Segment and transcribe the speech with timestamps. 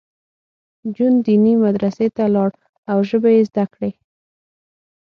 [0.95, 2.51] جون دیني مدرسې ته لاړ
[2.91, 3.91] او ژبې یې زده کړې